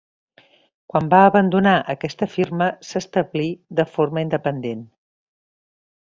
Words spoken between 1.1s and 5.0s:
va abandonar aquesta firma, s'establí de forma independent.